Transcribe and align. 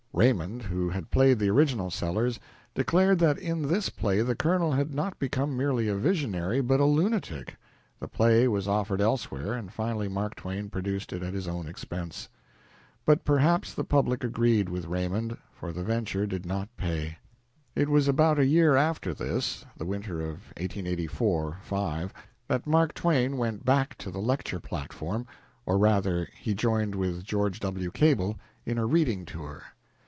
Raymond, 0.13 0.63
who 0.63 0.89
had 0.89 1.09
played 1.09 1.39
the 1.39 1.49
original 1.49 1.89
Sellers, 1.89 2.37
declared 2.75 3.17
that 3.19 3.37
in 3.37 3.61
this 3.61 3.87
play 3.87 4.21
the 4.21 4.35
Colonel 4.35 4.73
had 4.73 4.93
not 4.93 5.17
become 5.19 5.55
merely 5.55 5.87
a 5.87 5.95
visionary, 5.95 6.59
but 6.59 6.81
a 6.81 6.85
lunatic. 6.85 7.55
The 7.97 8.09
play 8.09 8.45
was 8.49 8.67
offered 8.67 8.99
elsewhere, 8.99 9.53
and 9.53 9.71
finally 9.71 10.09
Mark 10.09 10.35
Twain 10.35 10.69
produced 10.69 11.13
it 11.13 11.23
at 11.23 11.33
his 11.33 11.47
own 11.47 11.65
expense. 11.65 12.27
But 13.05 13.23
perhaps 13.23 13.73
the 13.73 13.85
public 13.85 14.25
agreed 14.25 14.67
with 14.67 14.83
Raymond, 14.85 15.37
for 15.53 15.71
the 15.71 15.81
venture 15.81 16.27
did 16.27 16.45
not 16.45 16.67
pay. 16.75 17.17
It 17.73 17.87
was 17.87 18.09
about 18.09 18.37
a 18.37 18.45
year 18.45 18.75
after 18.75 19.13
this 19.13 19.65
(the 19.77 19.85
winter 19.85 20.19
of 20.19 20.43
1884 20.59 21.59
5) 21.61 22.13
that 22.49 22.67
Mark 22.67 22.93
Twain 22.93 23.37
went 23.37 23.63
back 23.63 23.97
to 23.99 24.11
the 24.11 24.19
lecture 24.21 24.59
platform 24.59 25.25
or 25.65 25.77
rather, 25.77 26.27
he 26.37 26.53
joined 26.53 26.95
with 26.95 27.23
George 27.23 27.61
W. 27.61 27.89
Cable 27.91 28.35
in 28.65 28.77
a 28.77 28.85
reading 28.85 29.23
tour. 29.25 29.63